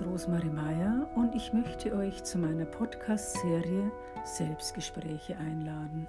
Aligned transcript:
Ist 0.00 0.06
Rosmarie 0.06 0.48
Meyer 0.50 1.06
und 1.14 1.34
ich 1.34 1.52
möchte 1.52 1.94
euch 1.94 2.24
zu 2.24 2.38
meiner 2.38 2.64
Podcast-Serie 2.64 3.90
Selbstgespräche 4.24 5.36
einladen. 5.36 6.06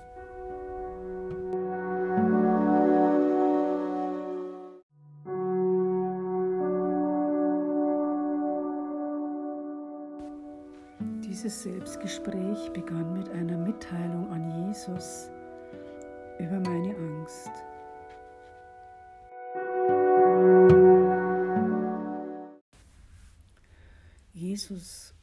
Dieses 11.28 11.64
Selbstgespräch 11.64 12.72
begann 12.72 13.14
mit 13.14 13.30
einer 13.32 13.58
Mitteilung 13.58 14.30
an 14.32 14.68
Jesus 14.68 15.30
über 16.40 16.60
meine 16.60 16.96
Angst. 16.96 17.52
Jesus, 24.52 25.14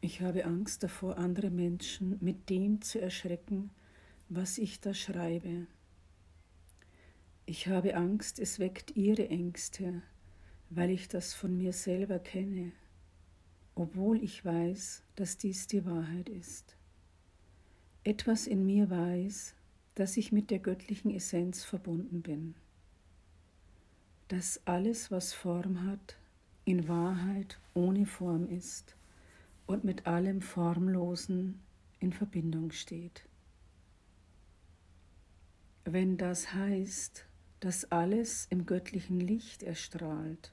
ich 0.00 0.20
habe 0.20 0.44
Angst 0.44 0.84
davor, 0.84 1.18
andere 1.18 1.50
Menschen 1.50 2.16
mit 2.20 2.48
dem 2.48 2.80
zu 2.80 3.00
erschrecken, 3.00 3.72
was 4.28 4.56
ich 4.56 4.78
da 4.78 4.94
schreibe. 4.94 5.66
Ich 7.44 7.66
habe 7.66 7.96
Angst, 7.96 8.38
es 8.38 8.60
weckt 8.60 8.94
ihre 8.94 9.28
Ängste, 9.30 10.00
weil 10.70 10.90
ich 10.90 11.08
das 11.08 11.34
von 11.34 11.56
mir 11.56 11.72
selber 11.72 12.20
kenne, 12.20 12.70
obwohl 13.74 14.22
ich 14.22 14.44
weiß, 14.44 15.02
dass 15.16 15.38
dies 15.38 15.66
die 15.66 15.84
Wahrheit 15.84 16.28
ist. 16.28 16.76
Etwas 18.04 18.46
in 18.46 18.64
mir 18.64 18.90
weiß, 18.90 19.56
dass 19.96 20.16
ich 20.16 20.30
mit 20.30 20.52
der 20.52 20.60
göttlichen 20.60 21.10
Essenz 21.10 21.64
verbunden 21.64 22.22
bin, 22.22 22.54
dass 24.28 24.64
alles, 24.66 25.10
was 25.10 25.32
Form 25.32 25.84
hat, 25.84 26.17
in 26.68 26.86
Wahrheit 26.86 27.58
ohne 27.72 28.04
Form 28.04 28.46
ist 28.46 28.94
und 29.66 29.84
mit 29.84 30.06
allem 30.06 30.42
Formlosen 30.42 31.60
in 31.98 32.12
Verbindung 32.12 32.72
steht. 32.72 33.26
Wenn 35.86 36.18
das 36.18 36.52
heißt, 36.52 37.24
dass 37.60 37.90
alles 37.90 38.48
im 38.50 38.66
göttlichen 38.66 39.18
Licht 39.18 39.62
erstrahlt 39.62 40.52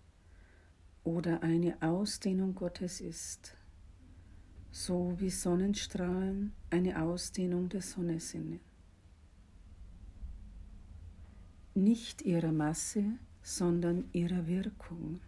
oder 1.04 1.44
eine 1.44 1.82
Ausdehnung 1.82 2.56
Gottes 2.56 3.02
ist, 3.02 3.54
so 4.72 5.20
wie 5.20 5.30
Sonnenstrahlen 5.30 6.54
eine 6.70 7.02
Ausdehnung 7.02 7.68
der 7.68 7.82
Sonne 7.82 8.22
sind. 8.22 8.62
Nicht 11.74 12.22
ihrer 12.22 12.54
Masse, 12.54 13.04
sondern 13.44 14.06
ihrer 14.14 14.48
Wirkung 14.48 15.20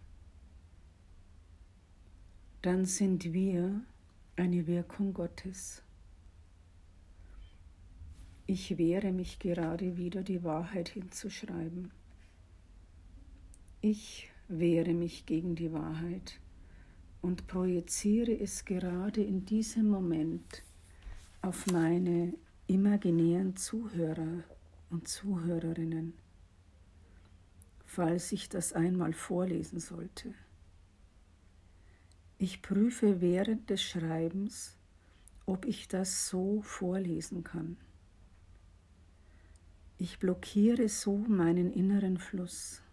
dann 2.61 2.85
sind 2.85 3.33
wir 3.33 3.81
eine 4.35 4.67
Wirkung 4.67 5.13
Gottes. 5.13 5.83
Ich 8.45 8.77
wehre 8.77 9.11
mich 9.11 9.39
gerade 9.39 9.97
wieder, 9.97 10.23
die 10.23 10.43
Wahrheit 10.43 10.89
hinzuschreiben. 10.89 11.91
Ich 13.81 14.29
wehre 14.47 14.93
mich 14.93 15.25
gegen 15.25 15.55
die 15.55 15.71
Wahrheit 15.71 16.39
und 17.21 17.47
projiziere 17.47 18.31
es 18.31 18.65
gerade 18.65 19.21
in 19.21 19.45
diesem 19.45 19.89
Moment 19.89 20.63
auf 21.41 21.67
meine 21.67 22.33
imaginären 22.67 23.55
Zuhörer 23.55 24.43
und 24.89 25.07
Zuhörerinnen, 25.07 26.13
falls 27.85 28.31
ich 28.31 28.49
das 28.49 28.73
einmal 28.73 29.13
vorlesen 29.13 29.79
sollte. 29.79 30.33
Ich 32.39 32.61
prüfe 32.61 33.19
während 33.19 33.69
des 33.69 33.81
Schreibens, 33.81 34.77
ob 35.47 35.65
ich 35.65 35.87
das 35.87 36.27
so 36.27 36.61
vorlesen 36.61 37.43
kann. 37.43 37.77
Ich 39.97 40.19
blockiere 40.19 40.87
so 40.87 41.17
meinen 41.17 41.71
inneren 41.73 42.19
Fluss. 42.19 42.83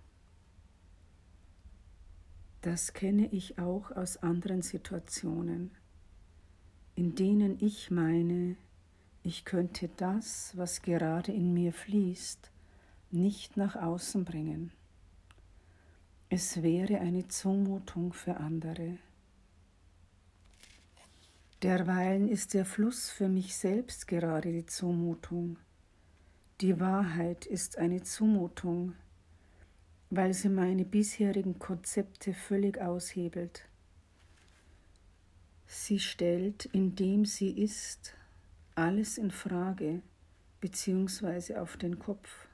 Das 2.62 2.94
kenne 2.94 3.26
ich 3.32 3.58
auch 3.58 3.90
aus 3.90 4.16
anderen 4.16 4.62
Situationen, 4.62 5.72
in 6.94 7.14
denen 7.14 7.58
ich 7.60 7.90
meine, 7.90 8.56
ich 9.22 9.44
könnte 9.44 9.90
das, 9.98 10.56
was 10.56 10.80
gerade 10.80 11.32
in 11.32 11.52
mir 11.52 11.74
fließt, 11.74 12.50
nicht 13.10 13.58
nach 13.58 13.76
außen 13.76 14.24
bringen. 14.24 14.72
Es 16.30 16.62
wäre 16.62 17.00
eine 17.00 17.28
Zumutung 17.28 18.14
für 18.14 18.38
andere. 18.38 18.96
Derweilen 21.64 22.28
ist 22.28 22.52
der 22.52 22.66
Fluss 22.66 23.08
für 23.08 23.26
mich 23.26 23.56
selbst 23.56 24.06
gerade 24.06 24.52
die 24.52 24.66
Zumutung. 24.66 25.56
Die 26.60 26.78
Wahrheit 26.78 27.46
ist 27.46 27.78
eine 27.78 28.02
Zumutung, 28.02 28.94
weil 30.10 30.34
sie 30.34 30.50
meine 30.50 30.84
bisherigen 30.84 31.58
Konzepte 31.58 32.34
völlig 32.34 32.82
aushebelt. 32.82 33.66
Sie 35.66 36.00
stellt, 36.00 36.66
indem 36.66 37.24
sie 37.24 37.52
ist, 37.52 38.14
alles 38.74 39.16
in 39.16 39.30
Frage 39.30 40.02
beziehungsweise 40.60 41.62
auf 41.62 41.78
den 41.78 41.98
Kopf. 41.98 42.46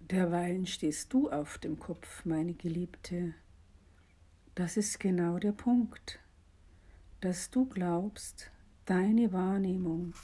Derweilen 0.00 0.66
stehst 0.66 1.10
du 1.14 1.30
auf 1.30 1.56
dem 1.56 1.78
Kopf, 1.78 2.26
meine 2.26 2.52
Geliebte. 2.52 3.32
Das 4.56 4.76
ist 4.76 5.00
genau 5.00 5.40
der 5.40 5.50
Punkt, 5.50 6.20
dass 7.20 7.50
du 7.50 7.66
glaubst, 7.66 8.52
deine 8.84 9.32
Wahrnehmung 9.32 10.14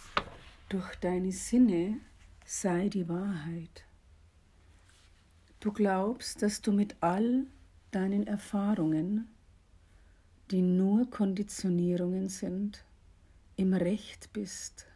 durch 0.69 0.95
deine 1.01 1.33
Sinne 1.33 1.99
sei 2.45 2.89
die 2.89 3.09
Wahrheit. 3.09 3.85
Du 5.59 5.73
glaubst, 5.73 6.43
dass 6.43 6.63
du 6.63 6.71
mit 6.71 6.95
all 7.01 7.45
deinen 7.91 8.29
Erfahrungen, 8.29 9.27
die 10.53 10.63
nur 10.63 11.11
Konditionierungen 11.11 12.29
sind, 12.29 12.85
im 13.57 13.75
Recht 13.75 14.33
bist, 14.33 14.87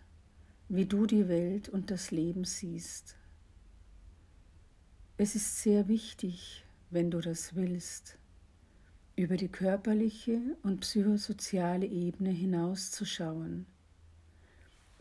wie 0.69 0.87
du 0.87 1.07
die 1.07 1.27
Welt 1.27 1.69
und 1.69 1.91
das 1.91 2.13
Leben 2.13 2.45
siehst. 2.45 3.17
Es 5.17 5.35
ist 5.35 5.61
sehr 5.61 5.89
wichtig, 5.89 6.65
wenn 6.91 7.11
du 7.11 7.21
das 7.21 7.57
willst, 7.57 8.17
über 9.17 9.37
die 9.37 9.49
körperliche 9.49 10.57
und 10.63 10.81
psychosoziale 10.81 11.87
Ebene 11.87 12.31
hinauszuschauen, 12.31 13.67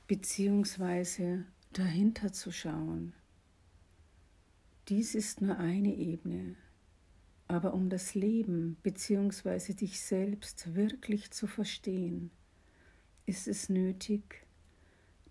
beziehungsweise 0.07 1.45
dahinter 1.71 2.31
zu 2.31 2.51
schauen. 2.51 3.13
Dies 4.87 5.15
ist 5.15 5.41
nur 5.41 5.57
eine 5.57 5.95
Ebene, 5.95 6.55
aber 7.47 7.73
um 7.73 7.89
das 7.89 8.13
Leben 8.13 8.77
bzw. 8.83 9.73
dich 9.73 9.99
selbst 10.01 10.75
wirklich 10.75 11.31
zu 11.31 11.47
verstehen, 11.47 12.29
ist 13.25 13.47
es 13.47 13.69
nötig, 13.69 14.45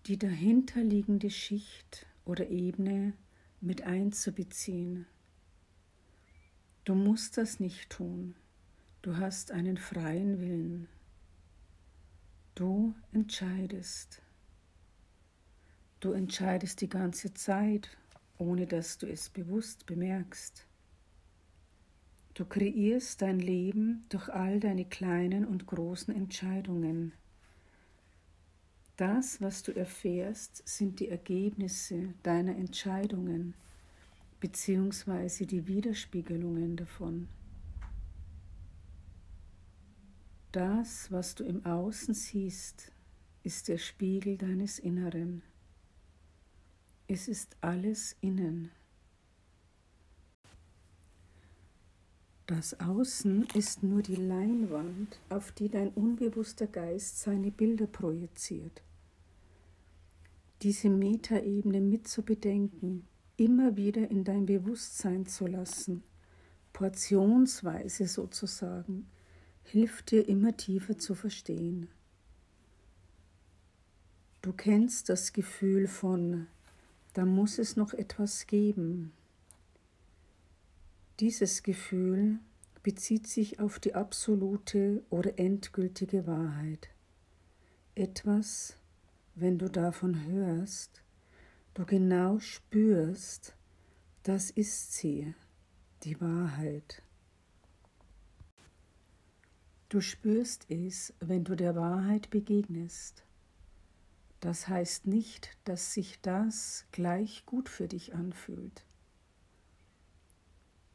die 0.06 0.18
dahinterliegende 0.18 1.30
Schicht 1.30 2.06
oder 2.24 2.48
Ebene 2.48 3.12
mit 3.60 3.82
einzubeziehen. 3.82 5.06
Du 6.84 6.96
musst 6.96 7.36
das 7.36 7.60
nicht 7.60 7.90
tun. 7.90 8.34
Du 9.02 9.16
hast 9.16 9.50
einen 9.50 9.78
freien 9.78 10.40
Willen. 10.40 10.86
Du 12.54 12.94
entscheidest. 13.10 14.22
Du 15.98 16.12
entscheidest 16.12 16.80
die 16.80 16.88
ganze 16.88 17.34
Zeit, 17.34 17.96
ohne 18.38 18.68
dass 18.68 18.98
du 18.98 19.06
es 19.08 19.28
bewusst 19.28 19.86
bemerkst. 19.86 20.68
Du 22.34 22.44
kreierst 22.44 23.22
dein 23.22 23.40
Leben 23.40 24.04
durch 24.08 24.28
all 24.28 24.60
deine 24.60 24.84
kleinen 24.84 25.46
und 25.46 25.66
großen 25.66 26.14
Entscheidungen. 26.14 27.12
Das, 28.96 29.40
was 29.40 29.64
du 29.64 29.72
erfährst, 29.72 30.62
sind 30.68 31.00
die 31.00 31.08
Ergebnisse 31.08 32.14
deiner 32.22 32.54
Entscheidungen 32.54 33.54
beziehungsweise 34.38 35.44
die 35.44 35.66
Widerspiegelungen 35.66 36.76
davon. 36.76 37.26
Das, 40.52 41.10
was 41.10 41.34
du 41.34 41.44
im 41.44 41.64
Außen 41.64 42.12
siehst, 42.12 42.92
ist 43.42 43.68
der 43.68 43.78
Spiegel 43.78 44.36
deines 44.36 44.78
Inneren. 44.78 45.42
Es 47.08 47.26
ist 47.26 47.56
alles 47.62 48.16
innen. 48.20 48.70
Das 52.46 52.78
Außen 52.80 53.46
ist 53.54 53.82
nur 53.82 54.02
die 54.02 54.16
Leinwand, 54.16 55.18
auf 55.30 55.52
die 55.52 55.70
dein 55.70 55.88
unbewusster 55.88 56.66
Geist 56.66 57.20
seine 57.20 57.50
Bilder 57.50 57.86
projiziert. 57.86 58.82
Diese 60.60 60.90
Metaebene 60.90 61.80
mitzubedenken, 61.80 63.08
immer 63.38 63.78
wieder 63.78 64.10
in 64.10 64.22
dein 64.22 64.44
Bewusstsein 64.44 65.24
zu 65.24 65.46
lassen, 65.46 66.02
portionsweise 66.74 68.06
sozusagen, 68.06 69.06
hilft 69.64 70.10
dir 70.10 70.28
immer 70.28 70.56
tiefer 70.56 70.98
zu 70.98 71.14
verstehen. 71.14 71.88
Du 74.42 74.52
kennst 74.52 75.08
das 75.08 75.32
Gefühl 75.32 75.86
von, 75.86 76.48
da 77.14 77.24
muss 77.24 77.58
es 77.58 77.76
noch 77.76 77.94
etwas 77.94 78.46
geben. 78.46 79.12
Dieses 81.20 81.62
Gefühl 81.62 82.38
bezieht 82.82 83.28
sich 83.28 83.60
auf 83.60 83.78
die 83.78 83.94
absolute 83.94 85.04
oder 85.10 85.38
endgültige 85.38 86.26
Wahrheit. 86.26 86.88
Etwas, 87.94 88.76
wenn 89.34 89.58
du 89.58 89.70
davon 89.70 90.24
hörst, 90.26 91.02
du 91.74 91.84
genau 91.86 92.38
spürst, 92.40 93.54
das 94.24 94.50
ist 94.50 94.94
sie, 94.94 95.34
die 96.02 96.20
Wahrheit. 96.20 97.02
Du 99.92 100.00
spürst 100.00 100.70
es, 100.70 101.12
wenn 101.20 101.44
du 101.44 101.54
der 101.54 101.76
Wahrheit 101.76 102.30
begegnest. 102.30 103.26
Das 104.40 104.66
heißt 104.66 105.06
nicht, 105.06 105.50
dass 105.64 105.92
sich 105.92 106.18
das 106.22 106.86
gleich 106.92 107.44
gut 107.44 107.68
für 107.68 107.88
dich 107.88 108.14
anfühlt. 108.14 108.86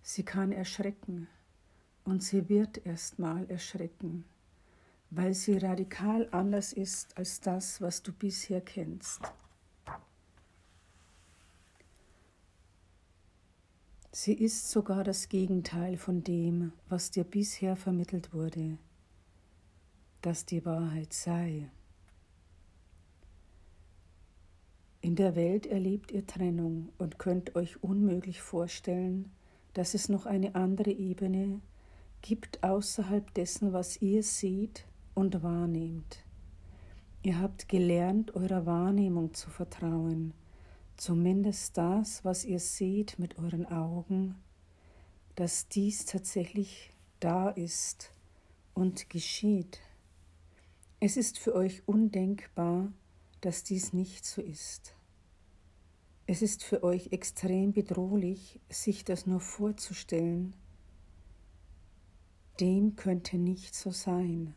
Sie 0.02 0.24
kann 0.24 0.52
erschrecken 0.52 1.28
und 2.06 2.24
sie 2.24 2.50
wird 2.50 2.88
erstmal 2.88 3.48
erschrecken, 3.52 4.26
weil 5.12 5.36
sie 5.36 5.60
radikal 5.60 6.28
anders 6.32 6.74
ist 6.74 7.16
als 7.20 7.40
das, 7.40 7.80
was 7.80 8.02
du 8.02 8.12
bisher 8.12 8.62
kennst. 8.62 9.22
Sie 14.12 14.34
ist 14.34 14.72
sogar 14.72 15.04
das 15.04 15.30
Gegenteil 15.30 15.98
von 15.98 16.24
dem, 16.24 16.72
was 16.90 17.12
dir 17.12 17.26
bisher 17.26 17.76
vermittelt 17.76 18.34
wurde, 18.34 18.80
dass 20.22 20.46
die 20.46 20.66
Wahrheit 20.66 21.14
sei. 21.14 21.70
In 25.02 25.16
der 25.16 25.36
Welt 25.36 25.66
erlebt 25.66 26.12
ihr 26.12 26.26
Trennung 26.26 26.90
und 26.98 27.20
könnt 27.20 27.56
euch 27.56 27.82
unmöglich 27.84 28.42
vorstellen, 28.42 29.32
dass 29.74 29.94
es 29.94 30.10
noch 30.10 30.26
eine 30.26 30.56
andere 30.56 30.92
Ebene 30.92 31.62
gibt 32.22 32.64
außerhalb 32.64 33.34
dessen, 33.34 33.74
was 33.74 34.02
ihr 34.02 34.24
seht 34.24 34.86
und 35.14 35.44
wahrnehmt. 35.44 36.26
Ihr 37.24 37.40
habt 37.40 37.70
gelernt, 37.70 38.36
eurer 38.36 38.66
Wahrnehmung 38.66 39.34
zu 39.34 39.50
vertrauen, 39.50 40.34
zumindest 40.98 41.78
das, 41.78 42.26
was 42.26 42.44
ihr 42.44 42.60
seht 42.60 43.20
mit 43.20 43.38
euren 43.38 43.66
Augen, 43.66 44.36
dass 45.36 45.68
dies 45.68 46.06
tatsächlich 46.06 46.92
da 47.20 47.50
ist 47.50 48.12
und 48.74 49.10
geschieht. 49.10 49.80
Es 51.00 51.16
ist 51.16 51.38
für 51.38 51.54
euch 51.54 51.84
undenkbar, 51.88 52.92
dass 53.42 53.64
dies 53.64 53.94
nicht 53.94 54.26
so 54.26 54.42
ist. 54.42 54.96
Es 56.26 56.42
ist 56.42 56.64
für 56.64 56.84
euch 56.84 57.12
extrem 57.12 57.72
bedrohlich, 57.72 58.60
sich 58.68 59.06
das 59.06 59.28
nur 59.28 59.40
vorzustellen. 59.40 60.56
Dem 62.60 62.96
könnte 62.96 63.38
nicht 63.38 63.76
so 63.76 63.92
sein. 63.92 64.56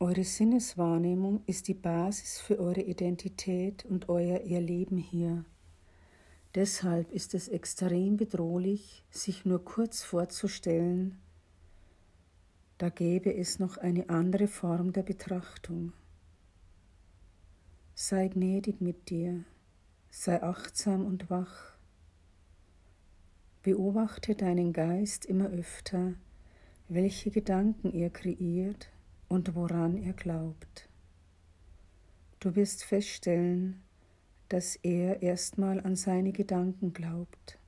Eure 0.00 0.24
Sinneswahrnehmung 0.24 1.44
ist 1.46 1.68
die 1.68 1.74
Basis 1.74 2.40
für 2.40 2.58
eure 2.58 2.82
Identität 2.82 3.84
und 3.84 4.08
euer 4.08 4.40
Erleben 4.40 4.98
hier. 4.98 5.44
Deshalb 6.56 7.12
ist 7.12 7.34
es 7.34 7.46
extrem 7.46 8.16
bedrohlich, 8.16 9.04
sich 9.10 9.44
nur 9.44 9.64
kurz 9.64 10.02
vorzustellen, 10.02 11.21
da 12.82 12.88
gäbe 12.88 13.32
es 13.32 13.60
noch 13.60 13.76
eine 13.76 14.08
andere 14.08 14.48
Form 14.48 14.92
der 14.92 15.04
Betrachtung. 15.04 15.92
Sei 17.94 18.26
gnädig 18.26 18.80
mit 18.80 19.08
dir 19.08 19.44
sei 20.10 20.42
achtsam 20.42 21.06
und 21.06 21.30
wach. 21.30 21.76
Beobachte 23.62 24.34
deinen 24.34 24.72
Geist 24.72 25.24
immer 25.26 25.50
öfter, 25.50 26.14
welche 26.88 27.30
Gedanken 27.30 27.92
er 27.94 28.10
kreiert 28.10 28.90
und 29.28 29.54
woran 29.54 29.96
er 29.96 30.12
glaubt. 30.12 30.88
Du 32.40 32.56
wirst 32.56 32.82
feststellen, 32.82 33.80
dass 34.48 34.74
er 34.74 35.22
erstmal 35.22 35.78
an 35.78 35.94
seine 35.94 36.32
Gedanken 36.32 36.92
glaubt, 36.92 37.60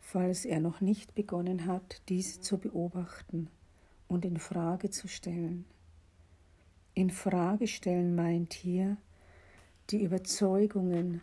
falls 0.00 0.46
er 0.46 0.60
noch 0.60 0.80
nicht 0.80 1.14
begonnen 1.14 1.66
hat, 1.66 2.00
diese 2.08 2.40
zu 2.40 2.56
beobachten 2.56 3.50
und 4.08 4.24
in 4.24 4.38
Frage 4.38 4.90
zu 4.90 5.08
stellen. 5.08 5.64
In 6.94 7.10
Frage 7.10 7.66
stellen 7.66 8.14
meint 8.14 8.54
hier, 8.54 8.96
die 9.90 10.02
Überzeugungen, 10.02 11.22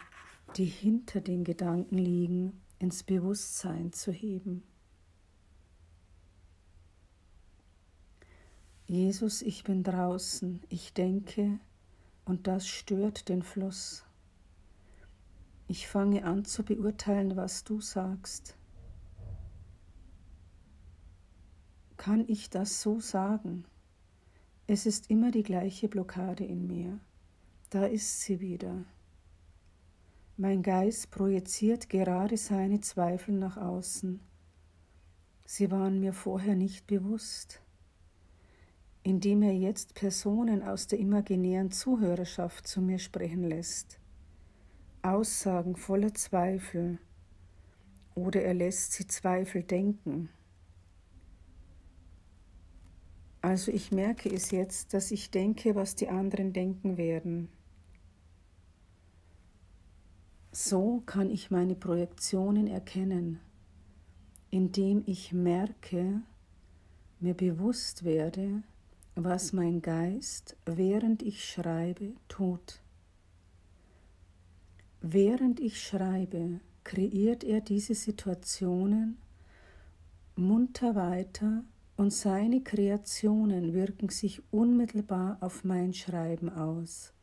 die 0.56 0.66
hinter 0.66 1.20
den 1.22 1.44
Gedanken 1.44 1.98
liegen, 1.98 2.62
ins 2.80 3.04
Bewusstsein 3.04 3.92
zu 3.92 4.12
heben. 4.12 4.64
Jesus, 8.86 9.42
ich 9.42 9.64
bin 9.64 9.84
draußen, 9.84 10.62
ich 10.70 10.94
denke, 10.94 11.60
und 12.26 12.48
das 12.48 12.68
stört 12.68 13.30
den 13.30 13.42
Fluss. 13.42 14.06
Ich 15.68 15.88
fange 15.88 16.26
an 16.26 16.46
zu 16.46 16.64
beurteilen, 16.64 17.36
was 17.36 17.64
du 17.64 17.82
sagst. 17.82 18.56
Kann 22.04 22.26
ich 22.28 22.50
das 22.50 22.82
so 22.82 23.00
sagen? 23.00 23.64
Es 24.68 24.86
ist 24.86 25.10
immer 25.10 25.32
die 25.32 25.42
gleiche 25.42 25.88
Blockade 25.88 26.44
in 26.44 26.68
mir. 26.68 27.00
Da 27.70 27.86
ist 27.86 28.20
sie 28.20 28.42
wieder. 28.42 28.84
Mein 30.36 30.64
Geist 30.64 31.12
projiziert 31.12 31.88
gerade 31.88 32.36
seine 32.36 32.82
Zweifel 32.82 33.36
nach 33.36 33.56
außen. 33.56 34.20
Sie 35.46 35.72
waren 35.72 36.02
mir 36.02 36.12
vorher 36.12 36.58
nicht 36.58 36.88
bewusst. 36.88 37.62
Indem 39.04 39.42
er 39.42 39.56
jetzt 39.56 39.94
Personen 39.94 40.62
aus 40.62 40.88
der 40.88 41.00
imaginären 41.00 41.72
Zuhörerschaft 41.72 42.68
zu 42.68 42.82
mir 42.82 43.00
sprechen 43.00 43.44
lässt. 43.44 43.98
Aussagen 45.04 45.78
voller 45.78 46.14
Zweifel. 46.14 47.00
Oder 48.14 48.42
er 48.42 48.56
lässt 48.56 48.92
sie 48.92 49.08
Zweifel 49.08 49.64
denken. 49.64 50.28
Also 53.44 53.74
ich 53.74 53.92
merke 53.92 54.34
es 54.34 54.52
jetzt, 54.52 54.94
dass 54.94 55.12
ich 55.12 55.30
denke, 55.30 55.76
was 55.76 55.96
die 55.96 56.08
anderen 56.08 56.54
denken 56.54 56.96
werden. 56.96 57.50
So 60.54 61.04
kann 61.06 61.30
ich 61.30 61.52
meine 61.52 61.76
Projektionen 61.76 62.68
erkennen, 62.68 63.42
indem 64.50 65.04
ich 65.08 65.34
merke, 65.34 66.22
mir 67.20 67.34
bewusst 67.34 68.06
werde, 68.06 68.64
was 69.16 69.52
mein 69.52 69.82
Geist, 69.82 70.56
während 70.66 71.22
ich 71.22 71.44
schreibe, 71.44 72.14
tut. 72.30 72.82
Während 75.02 75.60
ich 75.60 75.84
schreibe, 75.84 76.62
kreiert 76.86 77.44
er 77.44 77.60
diese 77.60 77.94
Situationen 77.94 79.18
munter 80.38 80.96
weiter 80.96 81.66
und 81.96 82.12
seine 82.12 82.62
Kreationen 82.62 83.74
wirken 83.74 84.10
sich 84.10 84.42
unmittelbar 84.52 85.38
auf 85.42 85.64
mein 85.64 85.94
Schreiben 85.94 86.50
aus. 86.50 87.14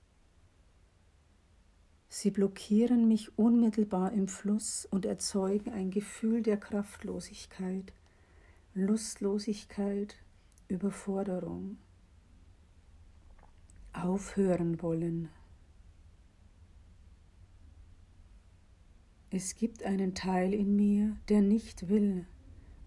Sie 2.09 2.31
blockieren 2.31 3.07
mich 3.09 3.39
unmittelbar 3.39 4.13
im 4.13 4.29
Fluss 4.29 4.87
und 4.87 5.07
erzeugen 5.07 5.73
ein 5.73 5.91
Gefühl 5.91 6.43
der 6.43 6.57
Kraftlosigkeit, 6.57 7.93
Lustlosigkeit, 8.75 10.17
Überforderung. 10.69 11.79
Aufhören 13.93 14.81
wollen. 14.83 15.29
Es 19.31 19.57
gibt 19.57 19.83
einen 19.83 20.15
Teil 20.15 20.55
in 20.55 20.75
mir, 20.75 21.17
der 21.29 21.43
nicht 21.43 21.89
will 21.89 22.27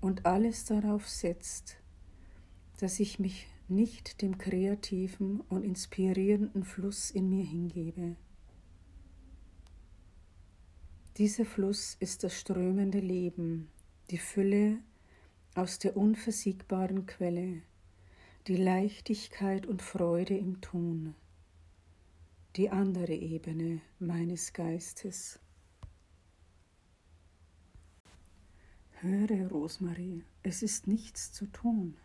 und 0.03 0.25
alles 0.25 0.65
darauf 0.65 1.07
setzt, 1.07 1.77
dass 2.81 2.99
ich 2.99 3.19
mich 3.19 3.47
nicht 3.69 4.21
dem 4.21 4.37
kreativen 4.37 5.39
und 5.39 5.63
inspirierenden 5.63 6.65
Fluss 6.65 7.09
in 7.09 7.29
mir 7.29 7.45
hingebe. 7.45 8.17
Dieser 11.15 11.45
Fluss 11.45 11.95
ist 12.01 12.25
das 12.25 12.37
strömende 12.37 12.99
Leben, 12.99 13.69
die 14.09 14.17
Fülle 14.17 14.79
aus 15.55 15.79
der 15.79 15.95
unversiegbaren 15.95 17.05
Quelle, 17.05 17.61
die 18.47 18.57
Leichtigkeit 18.57 19.65
und 19.65 19.81
Freude 19.81 20.35
im 20.37 20.59
Tun, 20.59 21.15
die 22.57 22.69
andere 22.69 23.13
Ebene 23.13 23.79
meines 23.99 24.51
Geistes. 24.51 25.39
Höre, 29.03 29.49
Rosmarie, 29.49 30.23
es 30.43 30.63
ist 30.63 30.87
nichts 30.87 31.33
zu 31.33 31.45
tun. 31.47 31.97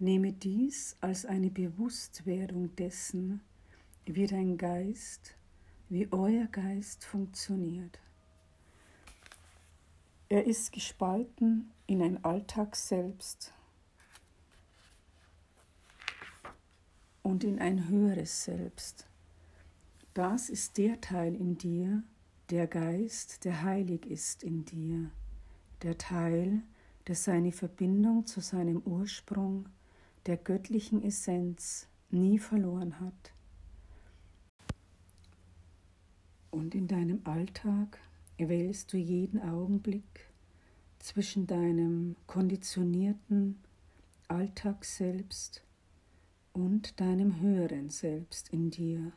Nehme 0.00 0.32
dies 0.32 0.96
als 1.00 1.24
eine 1.24 1.48
Bewusstwerdung 1.48 2.74
dessen, 2.74 3.40
wie 4.04 4.26
dein 4.26 4.58
Geist, 4.58 5.36
wie 5.88 6.10
euer 6.10 6.46
Geist 6.46 7.04
funktioniert. 7.04 8.00
Er 10.28 10.44
ist 10.44 10.72
gespalten 10.72 11.70
in 11.86 12.02
ein 12.02 12.24
Alltagsselbst 12.24 13.52
und 17.22 17.44
in 17.44 17.60
ein 17.60 17.88
höheres 17.88 18.42
Selbst. 18.42 19.06
Das 20.14 20.50
ist 20.50 20.78
der 20.78 21.00
Teil 21.00 21.36
in 21.36 21.58
dir, 21.58 22.02
der 22.50 22.66
Geist, 22.66 23.44
der 23.44 23.62
heilig 23.62 24.04
ist 24.06 24.42
in 24.42 24.64
dir, 24.64 25.12
der 25.82 25.98
Teil, 25.98 26.62
der 27.06 27.14
seine 27.14 27.52
Verbindung 27.52 28.26
zu 28.26 28.40
seinem 28.40 28.82
Ursprung, 28.82 29.68
der 30.26 30.36
göttlichen 30.36 31.02
Essenz 31.02 31.88
nie 32.10 32.38
verloren 32.38 33.00
hat. 33.00 33.32
Und 36.50 36.74
in 36.74 36.88
deinem 36.88 37.20
Alltag 37.24 37.98
wählst 38.36 38.92
du 38.92 38.96
jeden 38.96 39.40
Augenblick 39.40 40.28
zwischen 40.98 41.46
deinem 41.46 42.16
konditionierten 42.26 43.58
Alltagsselbst 44.28 45.64
und 46.52 47.00
deinem 47.00 47.40
höheren 47.40 47.90
Selbst 47.90 48.50
in 48.50 48.70
dir. 48.70 49.12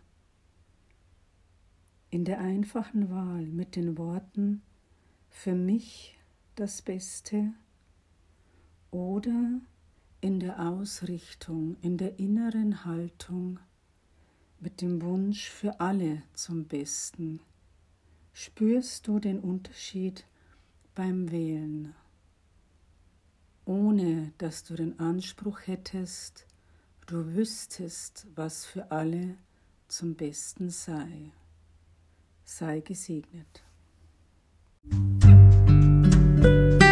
In 2.10 2.25
der 2.25 2.39
einfachen 2.39 3.10
Wahl 3.10 3.48
mit 3.48 3.75
den 3.75 3.98
Worten 3.98 4.62
für 5.29 5.55
mich 5.55 6.17
das 6.55 6.81
Beste 6.81 7.53
oder 8.91 9.60
in 10.22 10.39
der 10.39 10.60
Ausrichtung, 10.60 11.77
in 11.81 11.98
der 11.98 12.19
inneren 12.19 12.86
Haltung 12.86 13.60
mit 14.60 14.81
dem 14.81 15.01
Wunsch 15.01 15.50
für 15.50 15.79
alle 15.81 16.24
zum 16.33 16.65
Besten 16.65 17.41
spürst 18.33 19.07
du 19.07 19.19
den 19.19 19.39
Unterschied 19.39 20.25
beim 20.95 21.31
Wählen, 21.31 21.93
ohne 23.65 24.33
dass 24.38 24.63
du 24.63 24.75
den 24.75 25.00
Anspruch 25.00 25.60
hättest, 25.65 26.48
du 27.07 27.36
wüsstest, 27.36 28.27
was 28.36 28.65
für 28.65 28.91
alle 28.91 29.38
zum 29.88 30.15
Besten 30.15 30.69
sei. 30.69 31.31
Sei 32.45 32.81
gesegnet. 32.81 33.63
Bye. 36.43 36.82